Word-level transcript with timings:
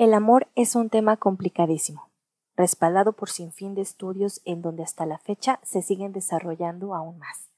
El 0.00 0.14
amor 0.14 0.48
es 0.54 0.76
un 0.76 0.88
tema 0.88 1.18
complicadísimo, 1.18 2.08
respaldado 2.56 3.12
por 3.12 3.28
sinfín 3.28 3.74
de 3.74 3.82
estudios 3.82 4.40
en 4.46 4.62
donde 4.62 4.82
hasta 4.82 5.04
la 5.04 5.18
fecha 5.18 5.60
se 5.62 5.82
siguen 5.82 6.14
desarrollando 6.14 6.94
aún 6.94 7.18
más. 7.18 7.50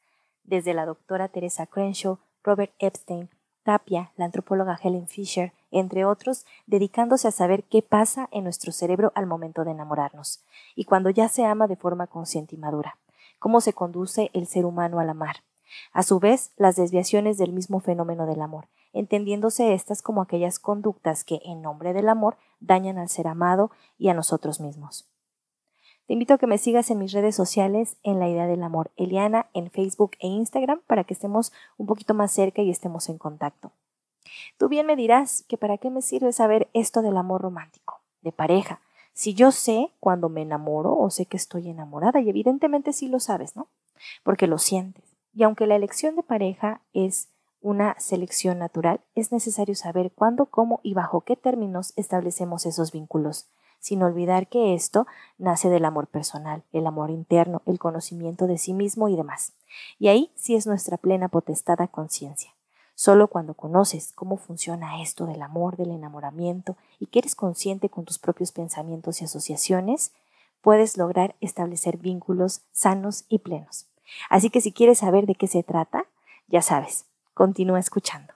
Desde 0.42 0.74
la 0.74 0.84
doctora 0.84 1.28
Teresa 1.28 1.66
Crenshaw, 1.68 2.18
Robert 2.42 2.72
Epstein, 2.80 3.30
Tapia, 3.62 4.10
la 4.16 4.24
antropóloga 4.24 4.76
Helen 4.82 5.06
Fisher, 5.06 5.52
entre 5.70 6.04
otros, 6.04 6.44
dedicándose 6.66 7.28
a 7.28 7.30
saber 7.30 7.62
qué 7.62 7.80
pasa 7.80 8.28
en 8.32 8.42
nuestro 8.42 8.72
cerebro 8.72 9.12
al 9.14 9.26
momento 9.26 9.64
de 9.64 9.70
enamorarnos, 9.70 10.42
y 10.74 10.82
cuando 10.82 11.10
ya 11.10 11.28
se 11.28 11.44
ama 11.44 11.68
de 11.68 11.76
forma 11.76 12.08
consciente 12.08 12.56
y 12.56 12.58
madura, 12.58 12.98
cómo 13.38 13.60
se 13.60 13.72
conduce 13.72 14.32
el 14.32 14.48
ser 14.48 14.64
humano 14.64 14.98
al 14.98 15.10
amar. 15.10 15.44
A 15.92 16.02
su 16.02 16.18
vez, 16.18 16.50
las 16.56 16.74
desviaciones 16.74 17.38
del 17.38 17.52
mismo 17.52 17.78
fenómeno 17.78 18.26
del 18.26 18.42
amor, 18.42 18.66
entendiéndose 18.92 19.74
estas 19.74 20.02
como 20.02 20.22
aquellas 20.22 20.58
conductas 20.58 21.24
que, 21.24 21.40
en 21.44 21.62
nombre 21.62 21.92
del 21.92 22.08
amor, 22.08 22.36
dañan 22.60 22.98
al 22.98 23.08
ser 23.08 23.28
amado 23.28 23.70
y 23.98 24.08
a 24.08 24.14
nosotros 24.14 24.60
mismos. 24.60 25.08
Te 26.06 26.14
invito 26.14 26.34
a 26.34 26.38
que 26.38 26.46
me 26.46 26.58
sigas 26.58 26.90
en 26.90 26.98
mis 26.98 27.12
redes 27.12 27.34
sociales 27.34 27.96
en 28.02 28.18
la 28.18 28.28
idea 28.28 28.46
del 28.46 28.62
amor, 28.62 28.90
Eliana, 28.96 29.46
en 29.54 29.70
Facebook 29.70 30.12
e 30.18 30.26
Instagram, 30.26 30.80
para 30.86 31.04
que 31.04 31.14
estemos 31.14 31.52
un 31.78 31.86
poquito 31.86 32.12
más 32.12 32.32
cerca 32.32 32.60
y 32.62 32.70
estemos 32.70 33.08
en 33.08 33.18
contacto. 33.18 33.72
Tú 34.58 34.68
bien 34.68 34.86
me 34.86 34.96
dirás 34.96 35.44
que 35.48 35.56
para 35.56 35.78
qué 35.78 35.90
me 35.90 36.02
sirve 36.02 36.32
saber 36.32 36.68
esto 36.74 37.02
del 37.02 37.16
amor 37.16 37.42
romántico, 37.42 38.00
de 38.20 38.32
pareja, 38.32 38.80
si 39.14 39.34
yo 39.34 39.52
sé 39.52 39.90
cuando 40.00 40.28
me 40.28 40.42
enamoro 40.42 40.96
o 40.96 41.10
sé 41.10 41.26
que 41.26 41.36
estoy 41.36 41.68
enamorada, 41.68 42.20
y 42.20 42.30
evidentemente 42.30 42.92
sí 42.92 43.08
lo 43.08 43.20
sabes, 43.20 43.56
¿no? 43.56 43.68
Porque 44.22 44.46
lo 44.46 44.58
sientes. 44.58 45.04
Y 45.34 45.42
aunque 45.42 45.66
la 45.66 45.76
elección 45.76 46.16
de 46.16 46.22
pareja 46.22 46.80
es 46.92 47.28
una 47.62 47.98
selección 47.98 48.58
natural, 48.58 49.00
es 49.14 49.32
necesario 49.32 49.74
saber 49.74 50.12
cuándo, 50.12 50.46
cómo 50.46 50.80
y 50.82 50.94
bajo 50.94 51.22
qué 51.22 51.36
términos 51.36 51.92
establecemos 51.96 52.66
esos 52.66 52.92
vínculos, 52.92 53.48
sin 53.78 54.02
olvidar 54.02 54.48
que 54.48 54.74
esto 54.74 55.06
nace 55.38 55.68
del 55.68 55.84
amor 55.84 56.06
personal, 56.06 56.62
el 56.72 56.86
amor 56.86 57.10
interno, 57.10 57.62
el 57.66 57.78
conocimiento 57.78 58.46
de 58.46 58.58
sí 58.58 58.74
mismo 58.74 59.08
y 59.08 59.16
demás. 59.16 59.54
Y 59.98 60.08
ahí 60.08 60.30
sí 60.34 60.54
es 60.54 60.66
nuestra 60.66 60.96
plena 60.96 61.28
potestad 61.28 61.80
a 61.80 61.88
conciencia. 61.88 62.52
Solo 62.94 63.28
cuando 63.28 63.54
conoces 63.54 64.12
cómo 64.12 64.36
funciona 64.36 65.02
esto 65.02 65.26
del 65.26 65.42
amor, 65.42 65.76
del 65.76 65.90
enamoramiento 65.90 66.76
y 67.00 67.06
que 67.06 67.20
eres 67.20 67.34
consciente 67.34 67.88
con 67.88 68.04
tus 68.04 68.18
propios 68.18 68.52
pensamientos 68.52 69.20
y 69.20 69.24
asociaciones, 69.24 70.12
puedes 70.60 70.96
lograr 70.96 71.34
establecer 71.40 71.96
vínculos 71.96 72.62
sanos 72.70 73.24
y 73.28 73.38
plenos. 73.38 73.86
Así 74.30 74.50
que 74.50 74.60
si 74.60 74.72
quieres 74.72 74.98
saber 74.98 75.26
de 75.26 75.34
qué 75.34 75.48
se 75.48 75.62
trata, 75.62 76.06
ya 76.48 76.62
sabes, 76.62 77.06
Continúa 77.34 77.78
escuchando. 77.78 78.34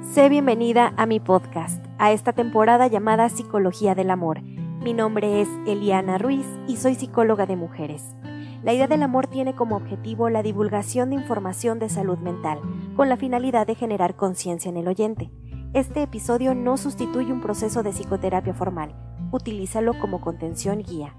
Sé 0.00 0.30
bienvenida 0.30 0.94
a 0.96 1.04
mi 1.04 1.20
podcast, 1.20 1.84
a 1.98 2.12
esta 2.12 2.32
temporada 2.32 2.86
llamada 2.86 3.28
Psicología 3.28 3.94
del 3.94 4.10
Amor. 4.10 4.40
Mi 4.40 4.94
nombre 4.94 5.42
es 5.42 5.48
Eliana 5.66 6.16
Ruiz 6.16 6.46
y 6.66 6.78
soy 6.78 6.94
psicóloga 6.94 7.44
de 7.44 7.56
mujeres. 7.56 8.16
La 8.62 8.72
idea 8.72 8.86
del 8.86 9.02
amor 9.02 9.26
tiene 9.26 9.54
como 9.54 9.76
objetivo 9.76 10.30
la 10.30 10.42
divulgación 10.42 11.10
de 11.10 11.16
información 11.16 11.78
de 11.78 11.90
salud 11.90 12.18
mental, 12.18 12.58
con 12.96 13.10
la 13.10 13.18
finalidad 13.18 13.66
de 13.66 13.74
generar 13.74 14.16
conciencia 14.16 14.70
en 14.70 14.78
el 14.78 14.88
oyente. 14.88 15.30
Este 15.74 16.02
episodio 16.02 16.54
no 16.54 16.78
sustituye 16.78 17.32
un 17.32 17.42
proceso 17.42 17.82
de 17.82 17.92
psicoterapia 17.92 18.54
formal, 18.54 18.94
utilízalo 19.32 19.98
como 19.98 20.20
contención 20.20 20.82
guía. 20.82 21.16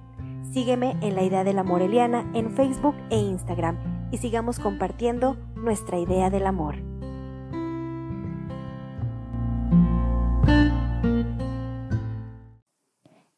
Sígueme 0.54 0.96
en 1.02 1.16
la 1.16 1.24
idea 1.24 1.44
de 1.44 1.54
la 1.54 1.64
Moreliana 1.64 2.32
en 2.34 2.52
Facebook 2.52 2.96
e 3.10 3.18
Instagram 3.18 4.10
y 4.12 4.18
sigamos 4.18 4.60
compartiendo 4.60 5.36
nuestra 5.56 6.00
idea 6.00 6.30
del 6.30 6.46
amor. 6.46 6.76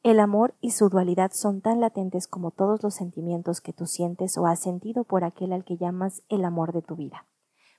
El 0.03 0.19
amor 0.19 0.53
y 0.61 0.69
su 0.69 0.89
dualidad 0.89 1.31
son 1.33 1.61
tan 1.61 1.81
latentes 1.81 2.27
como 2.27 2.51
todos 2.51 2.83
los 2.83 2.93
sentimientos 2.93 3.59
que 3.59 3.73
tú 3.73 3.87
sientes 3.87 4.37
o 4.37 4.45
has 4.45 4.59
sentido 4.59 5.03
por 5.03 5.23
aquel 5.23 5.51
al 5.51 5.63
que 5.65 5.77
llamas 5.77 6.21
el 6.29 6.45
amor 6.45 6.73
de 6.73 6.83
tu 6.83 6.95
vida. 6.95 7.25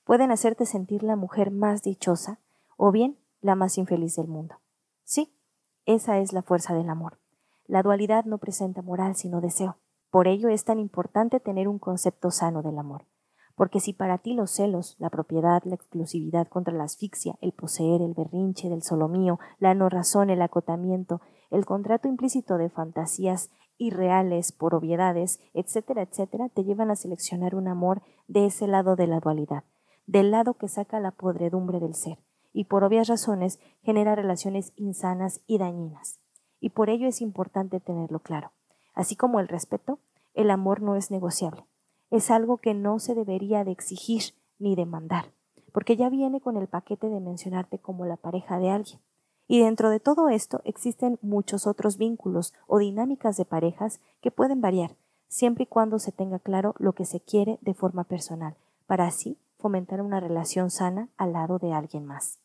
Pueden 0.04 0.32
hacerte 0.32 0.66
sentir 0.66 1.04
la 1.04 1.14
mujer 1.14 1.52
más 1.52 1.82
dichosa 1.82 2.40
o 2.76 2.90
bien 2.90 3.16
la 3.42 3.54
más 3.54 3.78
infeliz 3.78 4.16
del 4.16 4.26
mundo. 4.26 4.56
Sí, 5.04 5.35
esa 5.86 6.18
es 6.18 6.32
la 6.32 6.42
fuerza 6.42 6.74
del 6.74 6.90
amor. 6.90 7.18
La 7.66 7.82
dualidad 7.82 8.24
no 8.24 8.38
presenta 8.38 8.82
moral 8.82 9.14
sino 9.14 9.40
deseo. 9.40 9.76
Por 10.10 10.26
ello 10.26 10.48
es 10.48 10.64
tan 10.64 10.78
importante 10.80 11.40
tener 11.40 11.68
un 11.68 11.78
concepto 11.78 12.30
sano 12.30 12.62
del 12.62 12.78
amor. 12.78 13.06
Porque 13.54 13.80
si 13.80 13.92
para 13.92 14.18
ti 14.18 14.34
los 14.34 14.50
celos, 14.50 14.96
la 14.98 15.10
propiedad, 15.10 15.62
la 15.64 15.76
exclusividad 15.76 16.48
contra 16.48 16.74
la 16.74 16.84
asfixia, 16.84 17.38
el 17.40 17.52
poseer, 17.52 18.02
el 18.02 18.14
berrinche 18.14 18.68
del 18.68 18.82
solo 18.82 19.08
mío, 19.08 19.38
la 19.58 19.74
no 19.74 19.88
razón, 19.88 20.28
el 20.28 20.42
acotamiento, 20.42 21.20
el 21.50 21.64
contrato 21.64 22.08
implícito 22.08 22.58
de 22.58 22.68
fantasías 22.68 23.50
irreales 23.78 24.52
por 24.52 24.74
obviedades, 24.74 25.40
etcétera, 25.54 26.02
etcétera, 26.02 26.48
te 26.48 26.64
llevan 26.64 26.90
a 26.90 26.96
seleccionar 26.96 27.54
un 27.54 27.68
amor 27.68 28.02
de 28.26 28.46
ese 28.46 28.66
lado 28.66 28.96
de 28.96 29.06
la 29.06 29.20
dualidad, 29.20 29.64
del 30.06 30.32
lado 30.32 30.54
que 30.54 30.68
saca 30.68 30.98
la 31.00 31.12
podredumbre 31.12 31.78
del 31.78 31.94
ser, 31.94 32.18
y 32.56 32.64
por 32.64 32.84
obvias 32.84 33.06
razones 33.06 33.60
genera 33.82 34.14
relaciones 34.14 34.72
insanas 34.76 35.42
y 35.46 35.58
dañinas. 35.58 36.20
Y 36.58 36.70
por 36.70 36.88
ello 36.88 37.06
es 37.06 37.20
importante 37.20 37.80
tenerlo 37.80 38.20
claro. 38.20 38.50
Así 38.94 39.14
como 39.14 39.40
el 39.40 39.48
respeto, 39.48 39.98
el 40.32 40.50
amor 40.50 40.80
no 40.80 40.96
es 40.96 41.10
negociable. 41.10 41.66
Es 42.10 42.30
algo 42.30 42.56
que 42.56 42.72
no 42.72 42.98
se 42.98 43.14
debería 43.14 43.62
de 43.62 43.72
exigir 43.72 44.22
ni 44.58 44.74
demandar, 44.74 45.26
porque 45.70 45.96
ya 45.96 46.08
viene 46.08 46.40
con 46.40 46.56
el 46.56 46.66
paquete 46.66 47.10
de 47.10 47.20
mencionarte 47.20 47.78
como 47.78 48.06
la 48.06 48.16
pareja 48.16 48.58
de 48.58 48.70
alguien. 48.70 49.00
Y 49.46 49.60
dentro 49.60 49.90
de 49.90 50.00
todo 50.00 50.30
esto 50.30 50.62
existen 50.64 51.18
muchos 51.20 51.66
otros 51.66 51.98
vínculos 51.98 52.54
o 52.66 52.78
dinámicas 52.78 53.36
de 53.36 53.44
parejas 53.44 54.00
que 54.22 54.30
pueden 54.30 54.62
variar, 54.62 54.96
siempre 55.28 55.64
y 55.64 55.66
cuando 55.66 55.98
se 55.98 56.10
tenga 56.10 56.38
claro 56.38 56.74
lo 56.78 56.94
que 56.94 57.04
se 57.04 57.20
quiere 57.20 57.58
de 57.60 57.74
forma 57.74 58.04
personal, 58.04 58.56
para 58.86 59.06
así 59.06 59.36
fomentar 59.58 60.00
una 60.00 60.20
relación 60.20 60.70
sana 60.70 61.10
al 61.18 61.34
lado 61.34 61.58
de 61.58 61.74
alguien 61.74 62.06
más. 62.06 62.38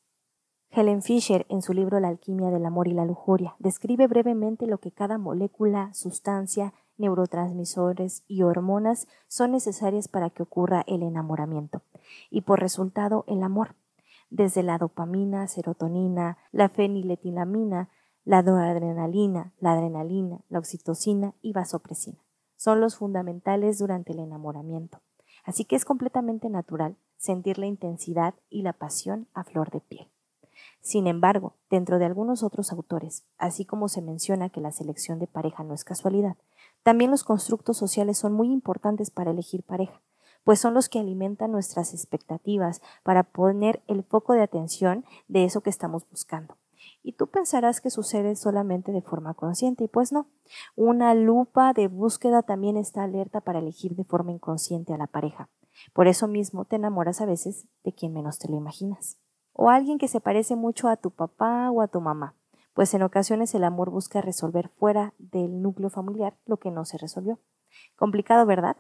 Helen 0.73 1.01
Fisher, 1.01 1.45
en 1.49 1.61
su 1.61 1.73
libro 1.73 1.99
La 1.99 2.07
alquimia 2.07 2.49
del 2.49 2.65
amor 2.65 2.87
y 2.87 2.93
la 2.93 3.03
lujuria, 3.03 3.55
describe 3.59 4.07
brevemente 4.07 4.67
lo 4.67 4.77
que 4.77 4.93
cada 4.93 5.17
molécula, 5.17 5.93
sustancia, 5.93 6.73
neurotransmisores 6.97 8.23
y 8.29 8.43
hormonas 8.43 9.09
son 9.27 9.51
necesarias 9.51 10.07
para 10.07 10.29
que 10.29 10.43
ocurra 10.43 10.85
el 10.87 11.03
enamoramiento 11.03 11.81
y 12.29 12.41
por 12.41 12.61
resultado 12.61 13.25
el 13.27 13.43
amor, 13.43 13.75
desde 14.29 14.63
la 14.63 14.77
dopamina, 14.77 15.45
serotonina, 15.47 16.37
la 16.53 16.69
feniletilamina, 16.69 17.89
la 18.23 18.37
adrenalina, 18.37 19.51
la 19.59 19.73
adrenalina, 19.73 20.39
la 20.47 20.59
oxitocina 20.59 21.33
y 21.41 21.51
vasopresina. 21.51 22.19
Son 22.55 22.79
los 22.79 22.95
fundamentales 22.95 23.77
durante 23.77 24.13
el 24.13 24.19
enamoramiento. 24.19 25.01
Así 25.43 25.65
que 25.65 25.75
es 25.75 25.83
completamente 25.83 26.49
natural 26.49 26.95
sentir 27.17 27.57
la 27.57 27.65
intensidad 27.65 28.35
y 28.49 28.61
la 28.61 28.71
pasión 28.71 29.27
a 29.33 29.43
flor 29.43 29.69
de 29.71 29.81
piel. 29.81 30.07
Sin 30.81 31.05
embargo, 31.05 31.53
dentro 31.69 31.99
de 31.99 32.05
algunos 32.05 32.41
otros 32.41 32.71
autores, 32.71 33.23
así 33.37 33.65
como 33.65 33.87
se 33.87 34.01
menciona 34.01 34.49
que 34.49 34.61
la 34.61 34.71
selección 34.71 35.19
de 35.19 35.27
pareja 35.27 35.63
no 35.63 35.75
es 35.75 35.83
casualidad, 35.83 36.37
también 36.81 37.11
los 37.11 37.23
constructos 37.23 37.77
sociales 37.77 38.17
son 38.17 38.33
muy 38.33 38.51
importantes 38.51 39.11
para 39.11 39.29
elegir 39.29 39.61
pareja, 39.61 40.01
pues 40.43 40.59
son 40.59 40.73
los 40.73 40.89
que 40.89 40.99
alimentan 40.99 41.51
nuestras 41.51 41.93
expectativas 41.93 42.81
para 43.03 43.21
poner 43.23 43.83
el 43.87 44.03
foco 44.03 44.33
de 44.33 44.41
atención 44.41 45.05
de 45.27 45.45
eso 45.45 45.61
que 45.61 45.69
estamos 45.69 46.09
buscando. 46.09 46.57
Y 47.03 47.13
tú 47.13 47.27
pensarás 47.27 47.79
que 47.79 47.91
sucede 47.91 48.35
solamente 48.35 48.91
de 48.91 49.03
forma 49.03 49.35
consciente, 49.35 49.83
y 49.83 49.87
pues 49.87 50.11
no. 50.11 50.29
Una 50.75 51.13
lupa 51.13 51.73
de 51.73 51.87
búsqueda 51.87 52.41
también 52.41 52.75
está 52.75 53.03
alerta 53.03 53.41
para 53.41 53.59
elegir 53.59 53.95
de 53.95 54.03
forma 54.03 54.31
inconsciente 54.31 54.95
a 54.95 54.97
la 54.97 55.07
pareja. 55.07 55.47
Por 55.93 56.07
eso 56.07 56.27
mismo 56.27 56.65
te 56.65 56.77
enamoras 56.77 57.21
a 57.21 57.27
veces 57.27 57.67
de 57.83 57.93
quien 57.93 58.13
menos 58.13 58.39
te 58.39 58.49
lo 58.49 58.57
imaginas 58.57 59.19
o 59.53 59.69
alguien 59.69 59.97
que 59.97 60.07
se 60.07 60.19
parece 60.19 60.55
mucho 60.55 60.87
a 60.87 60.97
tu 60.97 61.11
papá 61.11 61.69
o 61.71 61.81
a 61.81 61.87
tu 61.87 62.01
mamá, 62.01 62.35
pues 62.73 62.93
en 62.93 63.03
ocasiones 63.03 63.53
el 63.55 63.63
amor 63.63 63.89
busca 63.89 64.21
resolver 64.21 64.69
fuera 64.69 65.13
del 65.17 65.61
núcleo 65.61 65.89
familiar 65.89 66.37
lo 66.45 66.57
que 66.57 66.71
no 66.71 66.85
se 66.85 66.97
resolvió. 66.97 67.39
Complicado, 67.95 68.45
¿verdad? 68.45 68.77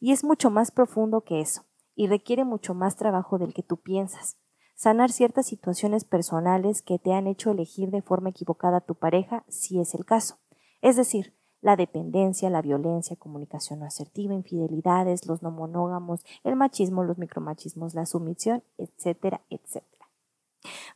Y 0.00 0.12
es 0.12 0.24
mucho 0.24 0.50
más 0.50 0.70
profundo 0.70 1.22
que 1.22 1.40
eso, 1.40 1.64
y 1.94 2.06
requiere 2.06 2.44
mucho 2.44 2.74
más 2.74 2.96
trabajo 2.96 3.38
del 3.38 3.54
que 3.54 3.62
tú 3.62 3.76
piensas. 3.76 4.38
Sanar 4.74 5.10
ciertas 5.10 5.46
situaciones 5.46 6.04
personales 6.04 6.82
que 6.82 6.98
te 6.98 7.14
han 7.14 7.26
hecho 7.26 7.50
elegir 7.50 7.90
de 7.90 8.02
forma 8.02 8.28
equivocada 8.30 8.78
a 8.78 8.82
tu 8.82 8.94
pareja, 8.94 9.44
si 9.48 9.80
es 9.80 9.94
el 9.94 10.04
caso. 10.04 10.38
Es 10.82 10.96
decir, 10.96 11.34
la 11.62 11.76
dependencia, 11.76 12.50
la 12.50 12.60
violencia, 12.60 13.16
comunicación 13.16 13.80
no 13.80 13.86
asertiva, 13.86 14.34
infidelidades, 14.34 15.26
los 15.26 15.42
no 15.42 15.50
monógamos, 15.50 16.24
el 16.44 16.56
machismo, 16.56 17.04
los 17.04 17.18
micromachismos, 17.18 17.94
la 17.94 18.04
sumisión, 18.04 18.62
etcétera, 18.76 19.40
etcétera. 19.48 19.95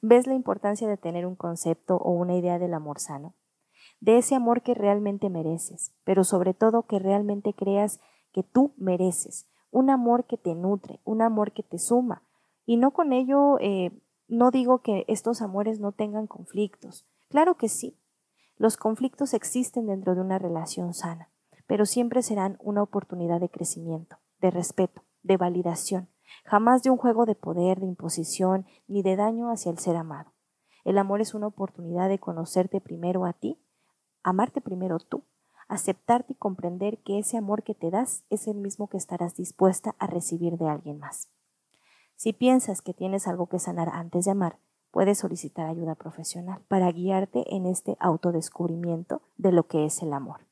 ¿Ves 0.01 0.27
la 0.27 0.35
importancia 0.35 0.89
de 0.89 0.97
tener 0.97 1.27
un 1.27 1.37
concepto 1.37 1.97
o 1.97 2.13
una 2.13 2.37
idea 2.37 2.59
del 2.59 2.75
amor 2.75 2.99
sano? 3.01 3.35
De 4.01 4.19
ese 4.19 4.35
amor 4.35 4.63
que 4.63 4.75
realmente 4.75 5.29
mereces, 5.29 5.95
pero 6.05 6.25
sobre 6.25 6.55
todo 6.55 6.87
que 6.87 6.99
realmente 6.99 7.55
creas 7.55 8.01
que 8.33 8.43
tú 8.43 8.75
mereces, 8.77 9.49
un 9.71 9.91
amor 9.91 10.25
que 10.25 10.37
te 10.37 10.55
nutre, 10.55 11.01
un 11.05 11.23
amor 11.23 11.53
que 11.53 11.63
te 11.63 11.79
suma. 11.79 12.23
Y 12.67 12.77
no 12.77 12.93
con 12.93 13.13
ello, 13.13 13.59
eh, 13.61 13.93
no 14.29 14.51
digo 14.51 14.81
que 14.81 15.05
estos 15.09 15.43
amores 15.43 15.81
no 15.81 15.93
tengan 15.93 16.27
conflictos. 16.27 17.07
Claro 17.29 17.57
que 17.57 17.69
sí. 17.69 17.99
Los 18.57 18.77
conflictos 18.77 19.35
existen 19.35 19.87
dentro 19.87 20.15
de 20.15 20.21
una 20.21 20.39
relación 20.39 20.93
sana, 20.93 21.31
pero 21.67 21.87
siempre 21.87 22.23
serán 22.23 22.59
una 22.61 22.83
oportunidad 22.83 23.41
de 23.41 23.49
crecimiento, 23.49 24.19
de 24.41 24.51
respeto, 24.51 25.03
de 25.23 25.37
validación, 25.37 26.09
jamás 26.44 26.82
de 26.82 26.91
un 26.91 26.97
juego 26.97 27.27
de 27.27 27.35
poder, 27.35 27.81
de 27.81 27.87
imposición, 27.87 28.67
ni 28.88 29.03
de 29.03 29.17
daño 29.17 29.50
hacia 29.50 29.71
el 29.71 29.79
ser 29.79 29.97
amado. 29.97 30.32
El 30.85 30.99
amor 30.99 31.21
es 31.21 31.35
una 31.35 31.47
oportunidad 31.47 32.09
de 32.09 32.19
conocerte 32.19 32.81
primero 32.81 33.27
a 33.27 33.32
ti, 33.32 33.59
amarte 34.23 34.61
primero 34.61 34.99
tú, 34.99 35.25
aceptarte 35.69 36.32
y 36.32 36.37
comprender 36.37 36.99
que 36.99 37.19
ese 37.19 37.37
amor 37.37 37.62
que 37.62 37.75
te 37.75 37.91
das 37.91 38.25
es 38.31 38.49
el 38.49 38.56
mismo 38.56 38.88
que 38.88 38.97
estarás 38.97 39.37
dispuesta 39.37 39.94
a 39.99 40.06
recibir 40.06 40.56
de 40.59 40.69
alguien 40.69 40.99
más. 40.99 41.31
Si 42.17 42.33
piensas 42.33 42.83
que 42.83 42.93
tienes 42.93 43.29
algo 43.29 43.47
que 43.47 43.59
sanar 43.59 43.88
antes 43.88 44.25
de 44.25 44.33
amar, 44.33 44.59
puedes 44.91 45.19
solicitar 45.19 45.69
ayuda 45.69 45.94
profesional 45.94 46.61
para 46.69 46.91
guiarte 46.91 47.55
en 47.55 47.67
este 47.67 47.97
autodescubrimiento 48.00 49.23
de 49.37 49.53
lo 49.53 49.69
que 49.69 49.85
es 49.85 50.03
el 50.03 50.12
amor. 50.12 50.47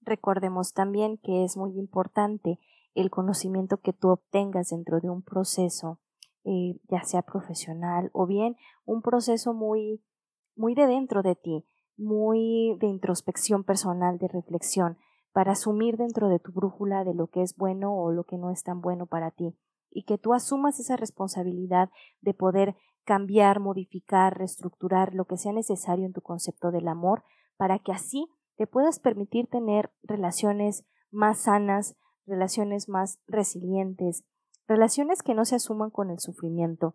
Recordemos 0.00 0.72
también 0.72 1.18
que 1.18 1.44
es 1.44 1.56
muy 1.56 1.78
importante 1.78 2.58
el 2.94 3.10
conocimiento 3.10 3.78
que 3.78 3.92
tú 3.92 4.08
obtengas 4.08 4.70
dentro 4.70 5.00
de 5.00 5.10
un 5.10 5.22
proceso, 5.22 6.00
eh, 6.44 6.80
ya 6.88 7.02
sea 7.04 7.22
profesional 7.22 8.10
o 8.12 8.26
bien 8.26 8.56
un 8.84 9.02
proceso 9.02 9.54
muy, 9.54 10.02
muy 10.56 10.74
de 10.74 10.86
dentro 10.86 11.22
de 11.22 11.36
ti, 11.36 11.64
muy 11.96 12.76
de 12.80 12.86
introspección 12.86 13.64
personal, 13.64 14.18
de 14.18 14.28
reflexión, 14.28 14.98
para 15.32 15.52
asumir 15.52 15.96
dentro 15.96 16.28
de 16.28 16.38
tu 16.38 16.52
brújula 16.52 17.04
de 17.04 17.14
lo 17.14 17.26
que 17.26 17.42
es 17.42 17.54
bueno 17.56 17.94
o 17.94 18.12
lo 18.12 18.24
que 18.24 18.38
no 18.38 18.50
es 18.50 18.62
tan 18.62 18.80
bueno 18.80 19.06
para 19.06 19.30
ti, 19.30 19.56
y 19.90 20.04
que 20.04 20.18
tú 20.18 20.32
asumas 20.32 20.80
esa 20.80 20.96
responsabilidad 20.96 21.90
de 22.20 22.34
poder 22.34 22.76
cambiar, 23.04 23.60
modificar, 23.60 24.36
reestructurar 24.36 25.14
lo 25.14 25.26
que 25.26 25.36
sea 25.36 25.52
necesario 25.52 26.06
en 26.06 26.12
tu 26.12 26.20
concepto 26.20 26.70
del 26.70 26.88
amor, 26.88 27.24
para 27.56 27.78
que 27.78 27.92
así 27.92 28.28
te 28.56 28.66
puedas 28.66 28.98
permitir 28.98 29.46
tener 29.46 29.92
relaciones 30.02 30.84
más 31.10 31.42
sanas, 31.42 31.96
relaciones 32.28 32.88
más 32.88 33.18
resilientes, 33.26 34.24
relaciones 34.66 35.22
que 35.22 35.34
no 35.34 35.44
se 35.44 35.56
asuman 35.56 35.90
con 35.90 36.10
el 36.10 36.18
sufrimiento, 36.18 36.94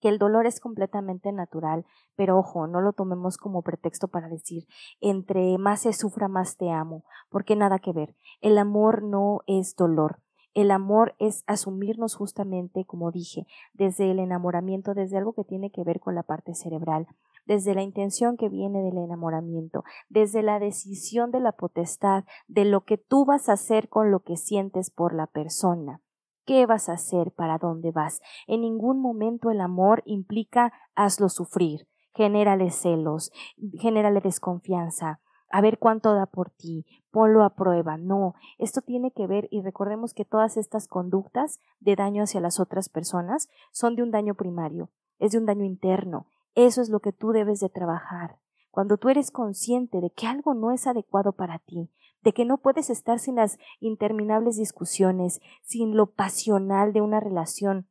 que 0.00 0.08
el 0.08 0.18
dolor 0.18 0.46
es 0.46 0.60
completamente 0.60 1.32
natural, 1.32 1.86
pero 2.16 2.38
ojo, 2.38 2.66
no 2.66 2.80
lo 2.80 2.92
tomemos 2.92 3.36
como 3.36 3.62
pretexto 3.62 4.08
para 4.08 4.28
decir 4.28 4.66
entre 5.00 5.56
más 5.58 5.82
se 5.82 5.92
sufra 5.92 6.28
más 6.28 6.56
te 6.56 6.70
amo, 6.70 7.04
porque 7.30 7.56
nada 7.56 7.78
que 7.78 7.92
ver. 7.92 8.16
El 8.40 8.58
amor 8.58 9.02
no 9.02 9.40
es 9.46 9.76
dolor. 9.76 10.20
El 10.54 10.70
amor 10.70 11.14
es 11.18 11.44
asumirnos 11.46 12.14
justamente, 12.14 12.84
como 12.84 13.10
dije, 13.10 13.46
desde 13.72 14.10
el 14.10 14.18
enamoramiento, 14.18 14.92
desde 14.92 15.16
algo 15.16 15.32
que 15.32 15.44
tiene 15.44 15.70
que 15.70 15.82
ver 15.82 15.98
con 15.98 16.14
la 16.14 16.24
parte 16.24 16.54
cerebral, 16.54 17.06
desde 17.44 17.74
la 17.74 17.82
intención 17.82 18.36
que 18.36 18.48
viene 18.48 18.82
del 18.82 18.98
enamoramiento, 18.98 19.84
desde 20.08 20.42
la 20.42 20.58
decisión 20.58 21.30
de 21.30 21.40
la 21.40 21.52
potestad, 21.52 22.24
de 22.48 22.64
lo 22.64 22.84
que 22.84 22.98
tú 22.98 23.24
vas 23.24 23.48
a 23.48 23.54
hacer 23.54 23.88
con 23.88 24.10
lo 24.10 24.20
que 24.20 24.36
sientes 24.36 24.90
por 24.90 25.14
la 25.14 25.26
persona. 25.26 26.00
¿Qué 26.44 26.66
vas 26.66 26.88
a 26.88 26.94
hacer? 26.94 27.32
¿Para 27.32 27.58
dónde 27.58 27.92
vas? 27.92 28.20
En 28.46 28.62
ningún 28.62 29.00
momento 29.00 29.50
el 29.50 29.60
amor 29.60 30.02
implica 30.06 30.72
hazlo 30.94 31.28
sufrir, 31.28 31.86
genérale 32.14 32.70
celos, 32.70 33.30
genérale 33.78 34.20
desconfianza, 34.20 35.20
a 35.52 35.60
ver 35.60 35.78
cuánto 35.78 36.14
da 36.14 36.26
por 36.26 36.50
ti, 36.50 36.86
ponlo 37.10 37.44
a 37.44 37.54
prueba. 37.54 37.96
No, 37.96 38.34
esto 38.58 38.80
tiene 38.80 39.12
que 39.12 39.26
ver 39.26 39.46
y 39.50 39.60
recordemos 39.60 40.14
que 40.14 40.24
todas 40.24 40.56
estas 40.56 40.88
conductas 40.88 41.60
de 41.78 41.94
daño 41.94 42.24
hacia 42.24 42.40
las 42.40 42.58
otras 42.58 42.88
personas 42.88 43.48
son 43.70 43.94
de 43.94 44.02
un 44.02 44.10
daño 44.10 44.34
primario, 44.34 44.90
es 45.18 45.32
de 45.32 45.38
un 45.38 45.46
daño 45.46 45.64
interno. 45.64 46.26
Eso 46.54 46.82
es 46.82 46.88
lo 46.88 47.00
que 47.00 47.12
tú 47.12 47.32
debes 47.32 47.60
de 47.60 47.68
trabajar. 47.68 48.38
Cuando 48.70 48.96
tú 48.96 49.08
eres 49.08 49.30
consciente 49.30 50.00
de 50.00 50.10
que 50.10 50.26
algo 50.26 50.54
no 50.54 50.72
es 50.72 50.86
adecuado 50.86 51.32
para 51.32 51.58
ti, 51.58 51.90
de 52.22 52.32
que 52.32 52.44
no 52.44 52.58
puedes 52.58 52.88
estar 52.90 53.18
sin 53.18 53.36
las 53.36 53.58
interminables 53.80 54.56
discusiones, 54.56 55.40
sin 55.62 55.96
lo 55.96 56.12
pasional 56.12 56.92
de 56.92 57.00
una 57.00 57.20
relación, 57.20 57.88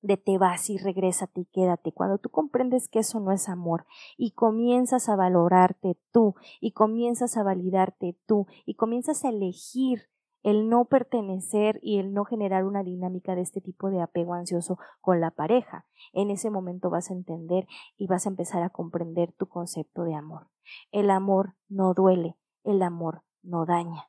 de 0.00 0.16
te 0.16 0.38
vas 0.38 0.70
y 0.70 0.78
regrésate 0.78 1.40
y 1.40 1.44
quédate. 1.46 1.92
Cuando 1.92 2.18
tú 2.18 2.30
comprendes 2.30 2.88
que 2.88 3.00
eso 3.00 3.20
no 3.20 3.32
es 3.32 3.48
amor 3.48 3.86
y 4.16 4.32
comienzas 4.32 5.08
a 5.08 5.16
valorarte 5.16 5.98
tú 6.12 6.34
y 6.60 6.72
comienzas 6.72 7.36
a 7.36 7.42
validarte 7.42 8.16
tú 8.26 8.46
y 8.64 8.74
comienzas 8.74 9.24
a 9.24 9.30
elegir 9.30 10.08
el 10.42 10.68
no 10.68 10.84
pertenecer 10.84 11.78
y 11.82 11.98
el 11.98 12.12
no 12.12 12.24
generar 12.24 12.64
una 12.64 12.82
dinámica 12.82 13.34
de 13.34 13.42
este 13.42 13.60
tipo 13.60 13.90
de 13.90 14.00
apego 14.00 14.34
ansioso 14.34 14.78
con 15.00 15.20
la 15.20 15.30
pareja. 15.30 15.86
En 16.12 16.30
ese 16.30 16.50
momento 16.50 16.90
vas 16.90 17.10
a 17.10 17.14
entender 17.14 17.66
y 17.96 18.06
vas 18.06 18.26
a 18.26 18.30
empezar 18.30 18.62
a 18.62 18.70
comprender 18.70 19.32
tu 19.32 19.46
concepto 19.46 20.04
de 20.04 20.14
amor. 20.14 20.48
El 20.92 21.10
amor 21.10 21.54
no 21.68 21.94
duele, 21.94 22.36
el 22.64 22.82
amor 22.82 23.22
no 23.42 23.66
daña. 23.66 24.08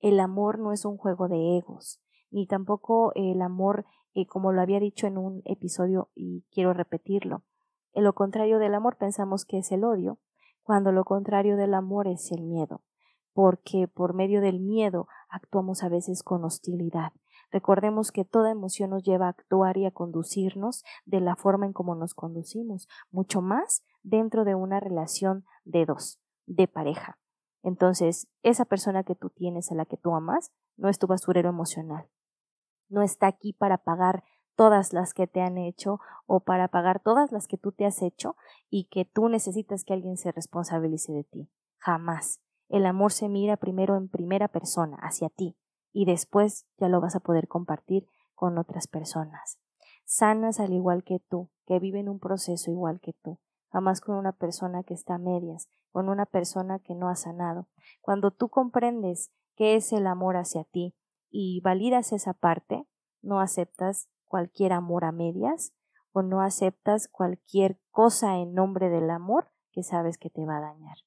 El 0.00 0.18
amor 0.18 0.58
no 0.58 0.72
es 0.72 0.84
un 0.84 0.96
juego 0.96 1.28
de 1.28 1.58
egos, 1.58 2.00
ni 2.30 2.46
tampoco 2.46 3.12
el 3.14 3.42
amor, 3.42 3.84
eh, 4.14 4.26
como 4.26 4.52
lo 4.52 4.62
había 4.62 4.80
dicho 4.80 5.06
en 5.06 5.18
un 5.18 5.42
episodio 5.44 6.10
y 6.14 6.46
quiero 6.50 6.72
repetirlo. 6.72 7.42
En 7.92 8.04
lo 8.04 8.14
contrario 8.14 8.58
del 8.58 8.74
amor 8.74 8.96
pensamos 8.96 9.44
que 9.44 9.58
es 9.58 9.70
el 9.72 9.84
odio, 9.84 10.18
cuando 10.62 10.92
lo 10.92 11.04
contrario 11.04 11.56
del 11.56 11.74
amor 11.74 12.06
es 12.06 12.30
el 12.32 12.42
miedo, 12.42 12.82
porque 13.32 13.88
por 13.88 14.14
medio 14.14 14.40
del 14.40 14.60
miedo 14.60 15.08
actuamos 15.28 15.82
a 15.82 15.88
veces 15.88 16.22
con 16.22 16.44
hostilidad. 16.44 17.12
Recordemos 17.50 18.12
que 18.12 18.24
toda 18.24 18.50
emoción 18.50 18.90
nos 18.90 19.02
lleva 19.02 19.26
a 19.26 19.30
actuar 19.30 19.76
y 19.76 19.86
a 19.86 19.90
conducirnos 19.90 20.84
de 21.04 21.20
la 21.20 21.36
forma 21.36 21.66
en 21.66 21.72
como 21.72 21.94
nos 21.94 22.14
conducimos, 22.14 22.88
mucho 23.10 23.42
más 23.42 23.82
dentro 24.02 24.44
de 24.44 24.54
una 24.54 24.78
relación 24.78 25.44
de 25.64 25.84
dos, 25.84 26.20
de 26.46 26.68
pareja. 26.68 27.18
Entonces, 27.62 28.28
esa 28.42 28.64
persona 28.64 29.02
que 29.04 29.14
tú 29.14 29.30
tienes, 29.30 29.70
a 29.70 29.74
la 29.74 29.84
que 29.84 29.96
tú 29.96 30.14
amas, 30.14 30.52
no 30.76 30.88
es 30.88 30.98
tu 30.98 31.06
basurero 31.06 31.48
emocional. 31.48 32.08
No 32.88 33.02
está 33.02 33.26
aquí 33.26 33.52
para 33.52 33.78
pagar 33.78 34.24
todas 34.56 34.92
las 34.92 35.14
que 35.14 35.26
te 35.26 35.40
han 35.40 35.58
hecho 35.58 36.00
o 36.26 36.40
para 36.40 36.68
pagar 36.68 37.00
todas 37.00 37.32
las 37.32 37.48
que 37.48 37.58
tú 37.58 37.72
te 37.72 37.84
has 37.84 38.02
hecho 38.02 38.36
y 38.68 38.84
que 38.84 39.04
tú 39.04 39.28
necesitas 39.28 39.84
que 39.84 39.94
alguien 39.94 40.16
se 40.16 40.32
responsabilice 40.32 41.12
de 41.12 41.24
ti. 41.24 41.50
Jamás. 41.78 42.40
El 42.70 42.86
amor 42.86 43.12
se 43.12 43.28
mira 43.28 43.56
primero 43.56 43.96
en 43.96 44.08
primera 44.08 44.46
persona, 44.46 44.96
hacia 45.02 45.28
ti, 45.28 45.56
y 45.92 46.04
después 46.04 46.68
ya 46.78 46.88
lo 46.88 47.00
vas 47.00 47.16
a 47.16 47.20
poder 47.20 47.48
compartir 47.48 48.06
con 48.34 48.58
otras 48.58 48.86
personas. 48.86 49.58
Sanas 50.04 50.60
al 50.60 50.72
igual 50.72 51.02
que 51.02 51.18
tú, 51.18 51.50
que 51.66 51.80
viven 51.80 52.08
un 52.08 52.20
proceso 52.20 52.70
igual 52.70 53.00
que 53.00 53.12
tú, 53.24 53.40
jamás 53.70 54.00
con 54.00 54.14
una 54.14 54.30
persona 54.30 54.84
que 54.84 54.94
está 54.94 55.16
a 55.16 55.18
medias, 55.18 55.68
con 55.90 56.08
una 56.08 56.26
persona 56.26 56.78
que 56.78 56.94
no 56.94 57.08
ha 57.08 57.16
sanado. 57.16 57.66
Cuando 58.00 58.30
tú 58.30 58.48
comprendes 58.48 59.32
qué 59.56 59.74
es 59.74 59.92
el 59.92 60.06
amor 60.06 60.36
hacia 60.36 60.62
ti 60.62 60.94
y 61.28 61.60
validas 61.62 62.12
esa 62.12 62.34
parte, 62.34 62.86
no 63.20 63.40
aceptas 63.40 64.08
cualquier 64.26 64.72
amor 64.72 65.04
a 65.04 65.10
medias 65.10 65.74
o 66.12 66.22
no 66.22 66.40
aceptas 66.40 67.08
cualquier 67.08 67.80
cosa 67.90 68.38
en 68.38 68.54
nombre 68.54 68.90
del 68.90 69.10
amor 69.10 69.50
que 69.72 69.82
sabes 69.82 70.18
que 70.18 70.30
te 70.30 70.46
va 70.46 70.58
a 70.58 70.60
dañar. 70.60 70.98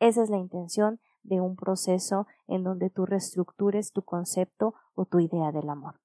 Esa 0.00 0.24
es 0.24 0.30
la 0.30 0.38
intención 0.38 1.00
de 1.22 1.40
un 1.40 1.56
proceso 1.56 2.26
en 2.46 2.64
donde 2.64 2.90
tú 2.90 3.06
reestructures 3.06 3.92
tu 3.92 4.02
concepto 4.02 4.74
o 4.94 5.04
tu 5.04 5.20
idea 5.20 5.52
del 5.52 5.68
amor. 5.68 6.00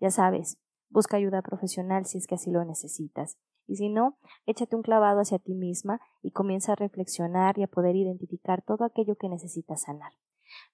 Ya 0.00 0.10
sabes, 0.10 0.58
busca 0.90 1.16
ayuda 1.16 1.42
profesional 1.42 2.06
si 2.06 2.18
es 2.18 2.26
que 2.26 2.36
así 2.36 2.50
lo 2.50 2.64
necesitas. 2.64 3.38
Y 3.66 3.76
si 3.76 3.90
no, 3.90 4.16
échate 4.46 4.76
un 4.76 4.82
clavado 4.82 5.20
hacia 5.20 5.38
ti 5.38 5.54
misma 5.54 6.00
y 6.22 6.30
comienza 6.30 6.72
a 6.72 6.76
reflexionar 6.76 7.58
y 7.58 7.62
a 7.62 7.68
poder 7.68 7.96
identificar 7.96 8.62
todo 8.62 8.84
aquello 8.84 9.16
que 9.16 9.28
necesitas 9.28 9.82
sanar. 9.82 10.12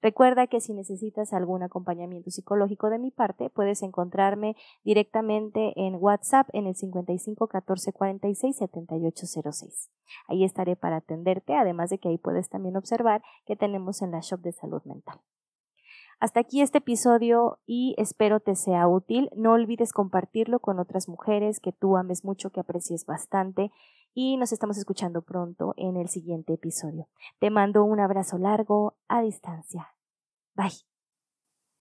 Recuerda 0.03 0.47
que 0.47 0.61
si 0.61 0.75
necesitas 0.75 1.33
algún 1.33 1.63
acompañamiento 1.63 2.31
psicológico 2.31 2.91
de 2.91 2.99
mi 2.99 3.11
parte, 3.11 3.51
puedes 3.51 3.83
encontrarme 3.83 4.57
directamente 4.85 5.73
en 5.77 5.97
WhatsApp 5.97 6.49
en 6.53 6.67
el 6.67 6.75
55 6.75 7.49
14 7.49 7.93
46 7.93 8.57
78 8.57 9.27
06. 9.53 9.91
Ahí 10.29 10.45
estaré 10.45 10.77
para 10.77 10.97
atenderte, 10.97 11.55
además 11.55 11.91
de 11.91 11.99
que 11.99 12.09
ahí 12.09 12.19
puedes 12.19 12.49
también 12.49 12.77
observar 12.77 13.23
que 13.47 13.57
tenemos 13.57 14.03
en 14.03 14.11
la 14.11 14.21
shop 14.21 14.41
de 14.41 14.53
salud 14.53 14.83
mental. 14.85 15.21
Hasta 16.21 16.41
aquí 16.41 16.63
este 16.63 16.79
episodio 16.79 17.59
y 17.67 17.95
espero 17.99 18.41
te 18.41 18.55
sea 18.55 18.87
útil. 18.89 19.31
No 19.37 19.53
olvides 19.53 19.93
compartirlo 19.93 20.61
con 20.61 20.79
otras 20.79 21.09
mujeres 21.09 21.61
que 21.61 21.73
tú 21.73 21.97
ames 21.97 22.25
mucho, 22.25 22.51
que 22.51 22.61
aprecies 22.61 23.05
bastante 23.05 23.73
y 24.15 24.37
nos 24.37 24.53
estamos 24.53 24.79
escuchando 24.79 25.23
pronto 25.23 25.75
en 25.77 25.97
el 25.97 26.09
siguiente 26.09 26.55
episodio. 26.55 27.09
Te 27.41 27.51
mando 27.51 27.85
un 27.85 28.01
abrazo 28.01 28.39
largo 28.39 28.97
a 29.09 29.23
distancia. 29.23 29.95
Bye. 30.55 30.94